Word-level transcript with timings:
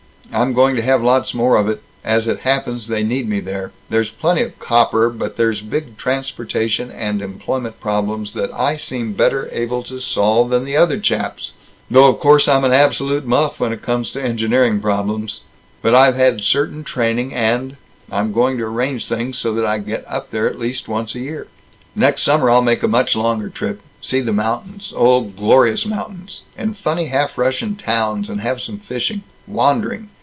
I'm 0.33 0.53
going 0.53 0.77
to 0.77 0.81
have 0.81 1.03
lots 1.03 1.33
more 1.33 1.57
of 1.57 1.67
it. 1.67 1.83
As 2.05 2.25
it 2.25 2.39
happens, 2.39 2.87
they 2.87 3.03
need 3.03 3.27
me 3.27 3.41
there. 3.41 3.73
There's 3.89 4.09
plenty 4.11 4.41
of 4.43 4.57
copper, 4.59 5.09
but 5.09 5.35
there's 5.35 5.59
big 5.59 5.97
transportation 5.97 6.89
and 6.89 7.21
employment 7.21 7.81
problems 7.81 8.31
that 8.35 8.49
I 8.53 8.77
seem 8.77 9.11
better 9.11 9.49
able 9.51 9.83
to 9.83 9.99
solve 9.99 10.49
than 10.49 10.63
the 10.63 10.77
other 10.77 10.97
chaps 11.01 11.51
though 11.89 12.07
of 12.07 12.21
course 12.21 12.47
I'm 12.47 12.63
an 12.63 12.71
absolute 12.71 13.25
muff 13.25 13.59
when 13.59 13.73
it 13.73 13.81
comes 13.81 14.09
to 14.11 14.23
engineering 14.23 14.79
problems. 14.79 15.41
But 15.81 15.93
I've 15.93 16.15
had 16.15 16.39
certain 16.45 16.85
training 16.85 17.33
and 17.33 17.75
I'm 18.09 18.31
going 18.31 18.57
to 18.59 18.63
arrange 18.63 19.09
things 19.09 19.37
so 19.37 19.53
that 19.55 19.65
I 19.65 19.79
get 19.79 20.05
up 20.07 20.31
there 20.31 20.47
at 20.47 20.57
least 20.57 20.87
once 20.87 21.13
a 21.13 21.19
year. 21.19 21.47
Next 21.93 22.21
summer 22.21 22.49
I'll 22.49 22.61
make 22.61 22.83
a 22.83 22.87
much 22.87 23.17
longer 23.17 23.49
trip 23.49 23.81
see 23.99 24.21
the 24.21 24.31
mountains 24.31 24.93
oh, 24.95 25.23
glorious 25.25 25.85
mountains 25.85 26.43
and 26.57 26.77
funny 26.77 27.07
half 27.07 27.37
Russian 27.37 27.75
towns, 27.75 28.29
and 28.29 28.39
have 28.39 28.61
some 28.61 28.77
fishing 28.79 29.23
Wandering. 29.45 30.09